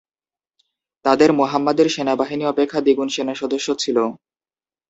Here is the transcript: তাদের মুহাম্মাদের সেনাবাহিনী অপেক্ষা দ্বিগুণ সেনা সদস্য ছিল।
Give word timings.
তাদের 1.05 1.29
মুহাম্মাদের 1.33 1.87
সেনাবাহিনী 1.89 2.43
অপেক্ষা 2.45 2.79
দ্বিগুণ 2.81 3.07
সেনা 3.07 3.33
সদস্য 3.41 3.67
ছিল। 3.75 3.97